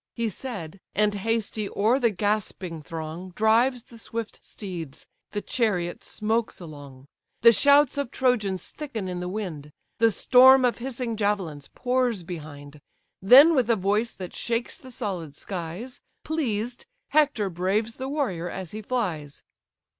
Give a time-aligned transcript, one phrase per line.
[0.15, 6.59] He said, and, hasty, o'er the gasping throng Drives the swift steeds: the chariot smokes
[6.59, 7.05] along;
[7.41, 12.81] The shouts of Trojans thicken in the wind; The storm of hissing javelins pours behind.
[13.21, 18.71] Then with a voice that shakes the solid skies, Pleased, Hector braves the warrior as
[18.71, 19.43] he flies.